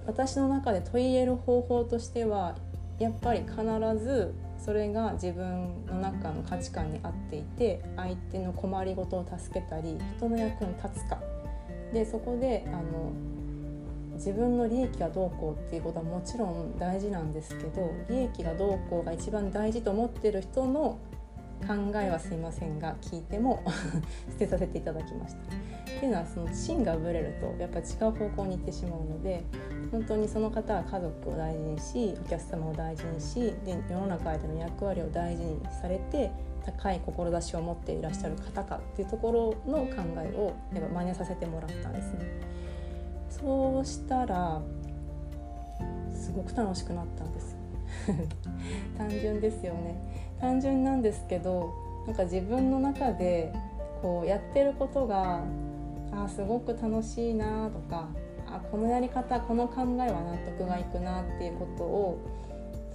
[0.06, 2.56] 私の中で取り入れる方法としては
[3.00, 3.58] やっぱり必
[4.02, 11.20] ずそれが自分の中の価値観に合っていて相手の困りごとを助けたり人の役に立つか。
[11.94, 13.14] でそこであの
[14.18, 21.00] 自分の利益がどうこうっていうことはもちろん大事なんですけど利益がどうこうが一番大事と思ってる人の
[21.66, 23.64] 考えはすいませんが聞いても
[24.30, 25.40] 捨てさせていただきました。
[25.98, 29.44] っていうのはその芯がぶれるとやっぱ違う方向に行ってしまうので
[29.92, 36.30] 本当にその方は家族を大事にしお客様を大事にしで世の中での役割を大事にされて
[36.64, 39.32] 高い志を持っていらっしゃる方かっていうとこ
[39.66, 42.57] ろの考えをやっぱ真似させてもらったんですね。
[43.30, 44.62] そうしたら
[46.14, 47.58] すごく楽しくなったんです。
[48.98, 49.96] 単純ですよね。
[50.40, 51.74] 単純なんですけど
[52.06, 53.54] なんか自分の中で
[54.02, 55.42] こうやってることが
[56.12, 58.08] あすごく楽しいなとか
[58.48, 62.18] あこのやり方この考えは納得がいくなっていうことを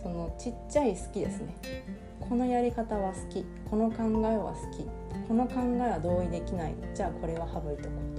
[0.03, 1.55] そのちっちゃい好きですね。
[2.21, 3.45] このやり方は好き。
[3.71, 4.89] この考えは好き。
[5.29, 6.75] この考えは同意できない。
[6.95, 8.12] じゃあこれは省いとこう。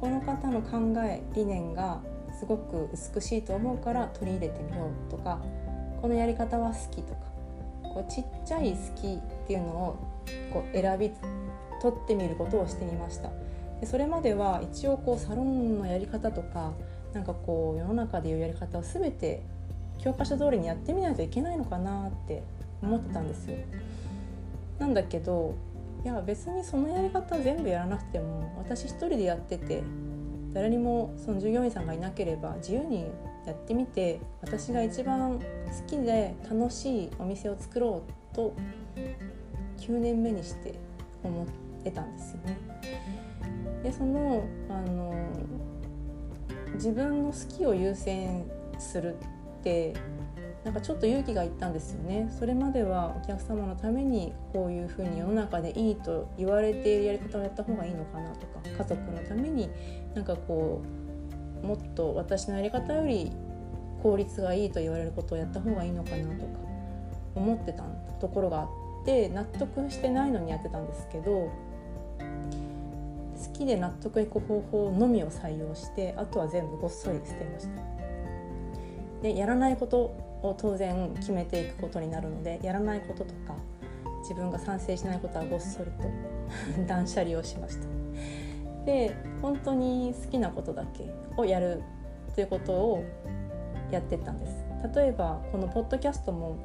[0.00, 2.00] この方の考え理念が
[2.38, 5.40] すごく美しいと思うから取り入れてみようとか
[6.00, 7.20] このやり方は好きとか
[7.82, 9.96] こうちっちゃい好きっていうのを
[10.52, 11.10] こう選び
[11.82, 13.30] 取ってみることをしてみました
[13.80, 16.72] でそれまでは一応こうサロンのやり方とか
[17.12, 19.42] なんかこう世の中でいうやり方を全て
[19.98, 22.42] 教科書通りにやってみないといけないのかなって
[22.82, 23.58] 思ってたんですよ。
[24.78, 25.54] なんだけど
[26.02, 29.82] いや別にそのやり方全部やらなくても私一人でやってて
[30.52, 33.06] 誰にもその従業員さんがいなければ自由に
[33.46, 35.44] やってみて私が一番好
[35.86, 38.54] きで楽しいお店を作ろうと
[39.78, 40.74] 9年目にして
[41.22, 41.46] 思っ
[41.84, 42.58] てたんですよね。
[43.82, 45.14] でそのあの
[46.74, 48.44] 自分の好きを優先
[48.78, 49.94] するって
[50.64, 59.70] なんかちょっと勇気がいったんですよねそれまではお客様のためにこういうふうに世の中でいいと言われているやり方をやった方がいいのかなとか家族のために
[60.14, 60.82] なんかこ
[61.62, 63.32] うもっと私のやり方より
[64.02, 66.58] 効率がいいと言われることをやった方がいいのかなとか
[67.34, 67.84] 思ってた
[68.20, 68.68] ところがあっ
[69.04, 71.50] て納得してないのにやってたんですけど
[73.46, 77.82] 好きで納得いく方法のみを採用してあとは全部ごっそり捨てました。
[79.22, 83.54] でやらないことを当然決めていくことになるのでやらないこととか
[84.22, 86.04] 自分が賛成しないことはごっそりと
[86.86, 87.86] 断捨離をしました。
[88.84, 91.82] で本当に好きなことだけをやる
[92.34, 93.04] ということを
[93.90, 94.64] やってったんです。
[94.94, 96.56] 例えばこのポッドキャストも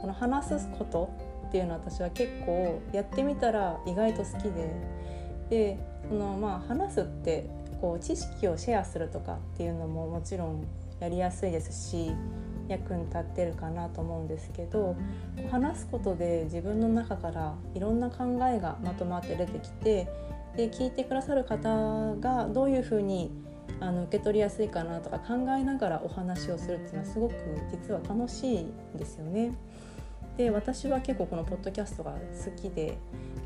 [0.00, 1.10] この話すこと
[1.48, 4.70] っていうのは私は結構やってみたら意外と好きで
[5.50, 7.48] でこのまあ話すって
[7.80, 10.64] こう知識をシェアするとかっていうのももちろん
[11.00, 12.12] やりやすいですし
[12.68, 14.96] 役に立ってるかなと思うんですけど
[15.50, 20.08] 話すことで自分の中からいろんな考えがまとまって出てきて
[20.56, 23.30] で聞いてくださる方がどういうふうに
[23.80, 27.34] あの受け取りやすいかなとか考えながらお話をするっていうのはすごく
[27.70, 29.52] 実は楽しいんですよね。
[30.36, 32.98] で私は結構このポッドキャストが好きで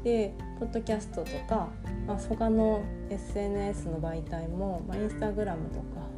[0.03, 1.69] でポッドキャストとか、
[2.07, 6.10] まあ、他の SNS の媒体も、まあ、インスタグラムとか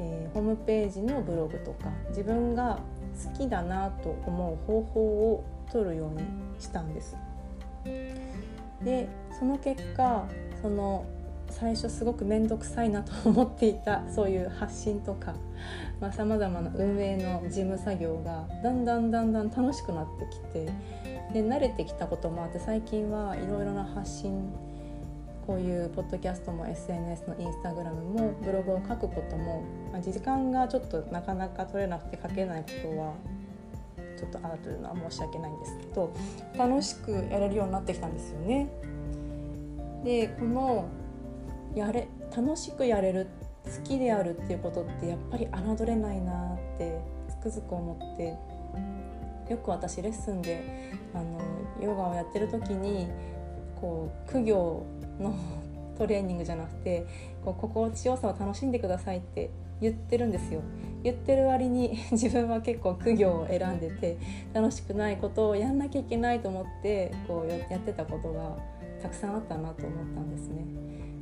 [0.00, 2.78] えー、ホームページのブログとか自分が
[3.24, 6.26] 好きだなと思う方法を取るように
[6.58, 7.16] したんです。
[8.82, 9.08] で
[9.38, 10.26] その結果
[10.62, 11.04] その
[11.50, 15.34] 最初すごく面倒くさいなと思っていたそういう発信とか
[16.12, 20.66] さまざ、まな運営の事務作業がだんだんだんだん楽しくなってきて
[21.32, 24.50] で慣れてきたこともあって最近はいろいろな発信
[25.50, 33.14] こういうポッドキャストも SNS のインスタグラムもブログを書くことも、まあ、時間がちょっとなかなか取れなくて書けないことは
[34.16, 36.14] ちょっとあるというのは申し訳ないんですけど
[36.56, 38.68] 楽しくやれるようになってきたんですよね。
[40.04, 40.88] でこの
[41.74, 43.26] やれ楽しくやれる
[43.64, 48.38] 好きであるっていうことってやっぱり侮れないなってつくづく思って
[49.52, 51.40] よく私レッスンであの
[51.82, 53.08] ヨガをやってる時に
[53.80, 54.86] こう苦行
[55.20, 55.34] の
[55.98, 57.06] トレーニングじゃなくて
[57.44, 59.50] こう心地よさを楽しんでくださいって
[59.80, 60.62] 言ってるんですよ
[61.02, 64.18] 言ってる割に 自分は結構苦行を選んでて
[64.52, 68.56] 楽しくないことをやんなきゃいけないと思ってこうやってたことが
[69.02, 70.64] たくさんあったなと思ったんですね。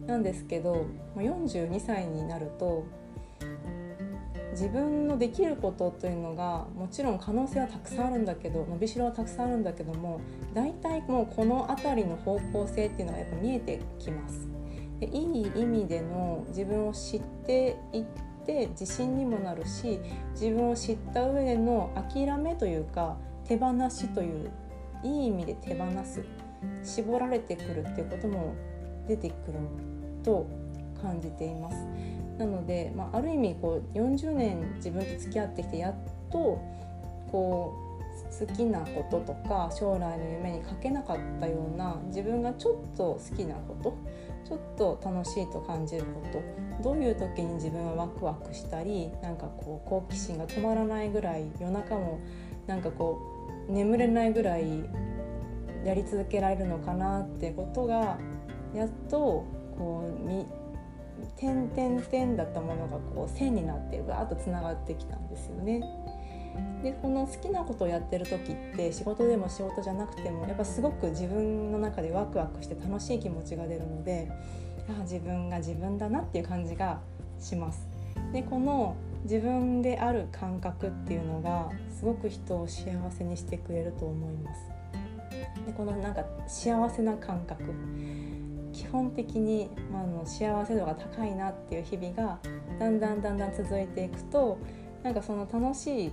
[0.07, 0.86] なんですけど
[1.16, 2.84] 42歳になると
[4.53, 10.20] 自分のできることというのがもちろん可能性はたくさんあるんだけど伸びしろはたくさんあるんだけども
[10.55, 14.49] 大体もうこの辺りの方向性っていうのがやっぱ見えてきます。
[15.01, 18.05] でいい意味での自分を知っていっ
[18.44, 20.01] て自信にもなるし
[20.32, 24.51] 自分を知った上での諦めというか手放しという
[25.05, 26.24] いい意味で手放す
[26.82, 28.55] 絞られてくるっていうことも
[29.07, 29.59] 出てくる
[30.24, 30.46] と
[31.01, 31.76] 感じています。
[32.39, 35.95] なので、まあ、ある意味こう40年自分と付き合ってきてやっ
[36.30, 36.61] と
[37.30, 37.89] こう
[38.47, 43.97] 好きなこととか将来の夢にかけなかったような自分がちょっと好きなこと
[44.45, 46.22] ちょっと楽しいと感じるこ
[46.78, 52.20] とどういう時に自分はワクワクしたりなんかこう好奇心が止まらないぐらい夜中も
[52.66, 53.20] なんかこ
[53.68, 54.84] う眠れないぐらい
[55.84, 58.18] やり続けられるのかなってことが
[58.74, 59.45] やっと
[59.76, 60.26] こう
[61.18, 61.68] み点
[62.02, 65.82] 点だったものがこう線になってわーっとつながってきたんですよね。
[66.82, 74.30] でこの好きなことをやってる時って仕事でも仕事じゃなくてもやっぱすごく自分の中でワクワクして楽しい気持ちが出るので
[74.88, 77.00] あ自分が自分だなっていう感じが
[77.38, 77.86] します。
[78.32, 84.60] でこの自分である感覚っていうのがすごく人を幸せにしてくれると思います。
[85.66, 87.62] でこのなんか幸せな感覚
[88.79, 92.39] 基本的に、まあ、の幸せ度が高いなっていう日々が
[92.79, 94.57] だんだんだんだん続いていくと
[95.03, 96.12] なんかその楽しい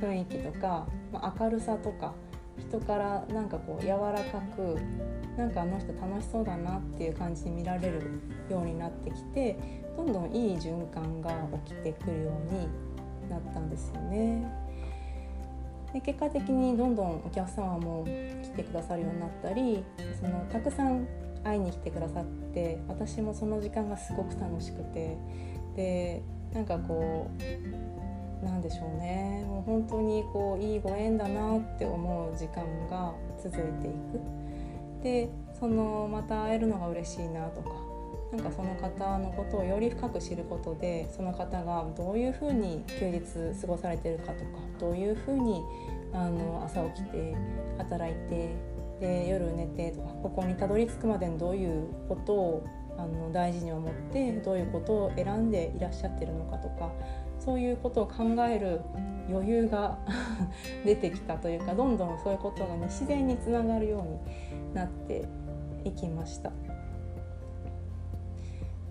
[0.00, 2.14] 雰囲気とか、まあ、明るさとか
[2.56, 4.78] 人からなんかこう柔らかく
[5.36, 9.58] なんかあの人楽しそうだなっていう感じに見られるようになってきて
[9.96, 11.32] どんどんいい循環が
[11.66, 14.48] 起きてくるようになったんですよね。
[15.92, 18.04] で結果的にどんどんお客様も
[18.42, 19.84] 来てくださるようになったり
[20.20, 21.06] そのたくさん
[21.44, 25.16] 会いに来てくださって私もその時間がすごく楽しくて
[25.76, 26.22] で
[26.52, 27.30] なんかこ
[28.42, 29.44] うなんでしょうね。
[29.46, 34.44] もう本当にこういいご縁だなって思う時間が続いていく。
[35.02, 35.28] で
[35.58, 37.70] そのまた会えるのが嬉しいなとか
[38.32, 44.44] なんかその方のことをより深く知ることでその方がどういうふうに休日過ごされてるかとか
[44.80, 45.62] どういうふうに
[46.12, 47.34] あの朝起きて
[47.78, 48.54] 働いて
[49.00, 52.66] で夜寝てとかここにたどり着くまでにどういうことを
[52.96, 56.92] あの大事に思ってどういうことを選んでいらっしゃってるのかとか
[57.38, 58.80] そういうことを考える
[59.28, 59.98] 余裕が
[60.84, 65.24] 出てきたというかどんどんそういうことが、ね、自然につながるようになって
[65.84, 66.52] いきました。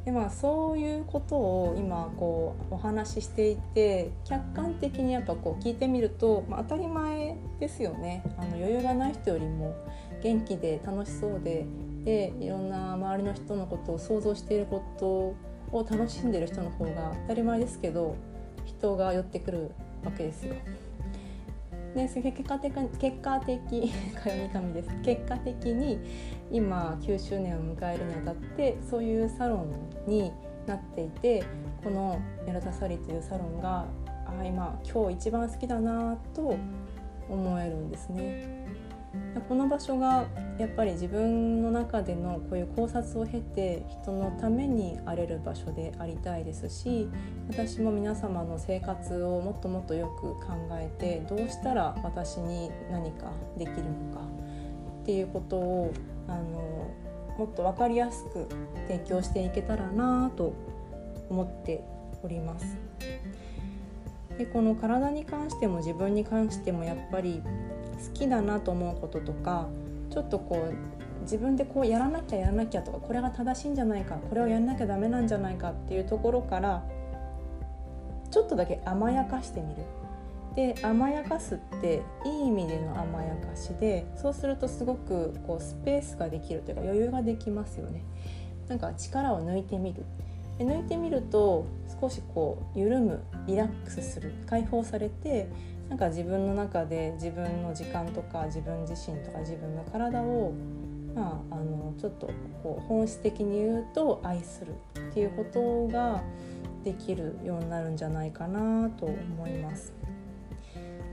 [0.06, 9.76] でまあそういうことを今こうお話ししていて客観的にやっぱこう聞いてみると、まあ、当たり前ですよねあの余裕がない人よりも
[10.22, 11.66] 元気で楽しそうで
[12.04, 18.18] でいろんな周りの人のことを想像していることを楽しんでる人の方が当たり前ですけど
[18.66, 19.72] 人が寄ってくる
[20.04, 20.56] わけですよ。
[21.96, 23.92] で結果的結果的
[24.24, 26.00] かよみかみです結果的に
[26.52, 30.32] 今9周年を迎えるにあたってそういうサロンに
[30.66, 31.44] なっていて
[31.84, 33.86] このメロタサリというサロンが
[34.26, 36.56] あ今今日一番好きだなと
[37.30, 38.63] 思えるんですね。
[39.42, 40.26] この場所が
[40.58, 47.10] やっぱり自分の中でのこういう考察を経て人のために荒れる場所でありたいですし
[47.50, 54.22] 私も皆様の生活をもっともっとよく考えてどうしたら私に何かできるのか
[55.02, 55.94] っていうことを
[56.28, 56.94] あの
[57.38, 58.48] もっと分かりやすく
[58.88, 60.54] 提供していけたらなと
[61.30, 61.84] 思って
[62.24, 62.78] おります。
[64.38, 67.44] でこの体に関しても自分に関してもやっぱり
[67.94, 69.68] 好きだなと思うこととか
[70.10, 76.84] ちょっとこう自分でこうやらなきゃやらなきゃとかこれが正しいんじゃないかこれをやんなきゃダメなんじゃないかっていうところから
[78.30, 79.84] ちょっとだけ甘やかしてみる。
[80.56, 88.04] で甘やかすっていい意味での甘やかしでそうするとすごくこうスペースができるというか余裕ができますよね。
[88.68, 90.04] なんか力を抜いてみる
[90.58, 91.66] で抜いてみると
[92.00, 95.50] 少しこう緩むリラックスする解放されて
[95.90, 100.54] なんか自分の中で自分の時間とか自分自身とか自分の体を
[101.16, 102.30] まあ、あのちょっと
[102.64, 106.24] こう本質的に言うと愛するっていうことが
[106.84, 109.94] できるようになるんじゃないかなと思います。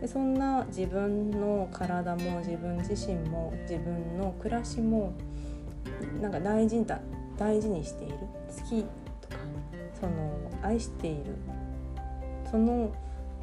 [0.01, 5.13] でそんな自分の体も自分自身も自分の暮らしも
[6.23, 7.01] なんか大事だ
[7.37, 8.15] 大事にしている
[8.49, 8.83] 好き
[9.21, 9.37] とか
[10.01, 11.37] その愛している
[12.51, 12.91] その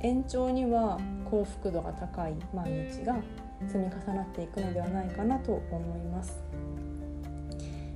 [0.01, 0.99] 延長には
[1.30, 3.17] 幸福度が高い毎日が
[3.67, 6.43] 積み重なっていくのではないかなと思います。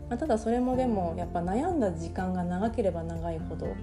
[0.10, 3.74] まあ、ただそれもでもやっぱ悩んだ時間が長ければ長いほど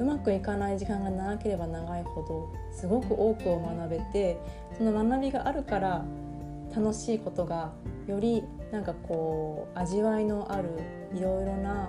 [0.00, 4.38] うまくいかない時間が長ければ長いほどすごく多くを学べて
[4.76, 6.04] その学びがあるから
[6.74, 7.72] 楽しいことが
[8.08, 10.70] よりなんかこう味わいのある
[11.14, 11.88] いろいろな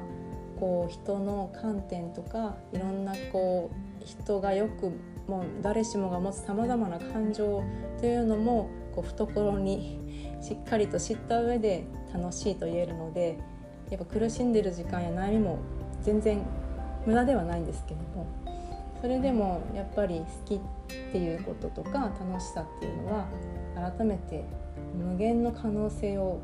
[0.60, 4.92] こう人の観点とかいろんなこう人がよく
[5.28, 7.64] もう誰しもが持つさまざまな感情
[8.00, 10.00] というのもこう懐に
[10.42, 13.38] しっかりと知った上で楽しいと言えるので
[13.90, 15.60] やっぱ苦しんでる時間や悩みも
[16.02, 16.42] 全然
[17.06, 18.28] 無駄ではないんですけども
[19.02, 20.60] それでもやっぱり好きっ
[21.12, 23.28] ていうこととか楽しさっていうのは
[23.76, 24.46] 改めて
[24.96, 26.42] 無限の可能性を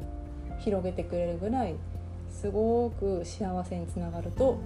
[0.59, 1.75] 広げてくれるぐらい
[2.30, 4.59] すごく幸せにつながると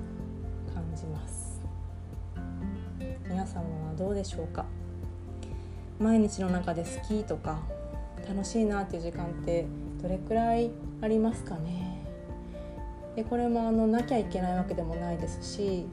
[0.74, 1.53] 感じます。
[3.34, 4.64] 皆様はどうでしょうか？
[5.98, 7.64] 毎日の中で好きとか
[8.28, 9.66] 楽しいなっていう時間って
[10.04, 10.70] どれくらい
[11.02, 12.06] ありますかね？
[13.16, 15.88] でこれもあのなきゃいけないわけでもないですし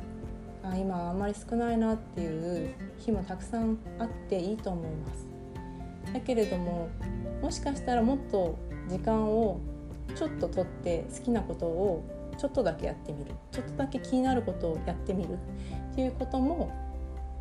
[0.63, 5.27] あ今あんまり少ないなっていう日もたくさんあっていいと思います。
[6.13, 6.91] だけれども
[7.41, 9.61] もしかしたらもっと時間を
[10.15, 12.05] ちょっと取って好きなことを
[12.37, 13.33] ちょっとだけやってみる。
[13.51, 15.39] ちょっとだけ気になることをやってみる
[15.93, 16.90] っていうことも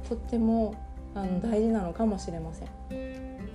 [0.08, 0.76] とっても
[1.16, 2.68] あの大事なのかもしれません。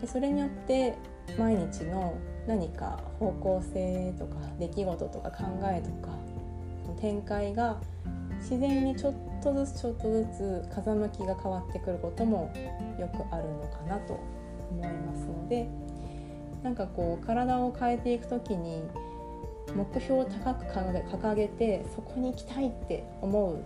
[0.01, 0.95] でそれによって
[1.38, 2.14] 毎日の
[2.47, 6.12] 何か方向性とか出来事とか考えとか
[7.01, 7.78] 展開が
[8.38, 12.53] 自然にちょっとずつちょっとずつ風向きが変わってくることも
[12.99, 14.20] よくあるのかなと
[14.70, 15.68] 思いますので
[16.62, 18.82] なんかこう体を変えていく時に
[19.74, 23.61] 目標を高く掲げてそこに行きたいって思うっ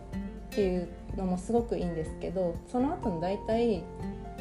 [0.50, 3.82] ていうのもすごくいいんですけどその後に大体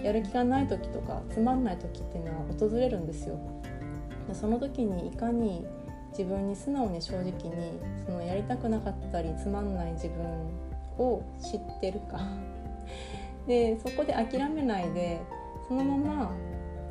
[0.03, 3.37] やる気がない時とかつまんない時っていうのは訪れるんですよ。
[4.27, 5.65] でその時にいかに
[6.11, 7.31] 自分に素直に正直に
[8.05, 10.25] そのやりたくなかったりつまんない自分
[10.97, 12.19] を知ってるか
[13.47, 15.21] でそこで諦めないで
[15.67, 16.31] そのまま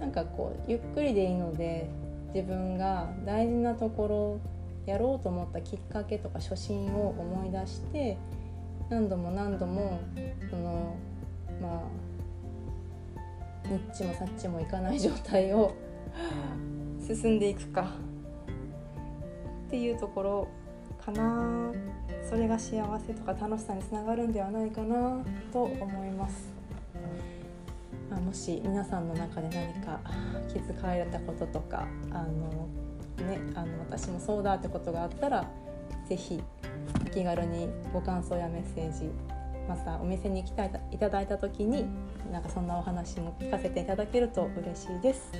[0.00, 1.88] なんかこうゆっくりでいいので
[2.34, 4.40] 自分が大事なところ
[4.86, 8.16] やろうと思ったきっかけとか初心を思い出して
[8.88, 10.00] 何度も何度も
[10.50, 10.96] その
[11.60, 11.82] ま
[13.64, 15.74] あニッチもサッチもいかない状態を
[17.06, 17.90] 進んでいくか。
[19.66, 20.48] っていうところ
[21.04, 21.72] かな。
[22.28, 25.24] それが幸せとか楽しさにつながるんではないかな。
[25.52, 26.52] と思います。
[28.10, 30.00] まあ、もし皆さんの中で何か
[30.48, 32.68] 気づかれたこととかあの、
[33.26, 35.50] ね、あの私もそうだってことがあったら
[36.08, 36.55] 是非お
[37.16, 39.10] 気軽にご感想やメッセージ
[39.66, 41.86] またお店に来ていただいた時に
[42.30, 45.32] なんかそんなお話も聞かせていただけると嬉しいです。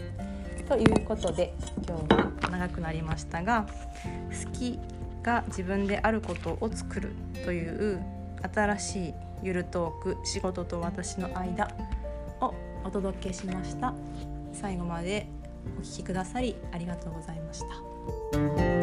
[0.67, 1.53] ということで
[1.87, 3.67] 今日は長くなりましたが
[4.47, 4.81] 「好き
[5.23, 7.13] が自分であることを作る」
[7.45, 8.03] という
[8.55, 11.69] 新しいゆるトーク「仕事と私の間」
[12.41, 12.55] を
[12.85, 13.93] お届けしました
[14.55, 15.27] 最後まで
[15.79, 18.76] お聴きくださりありがとうございました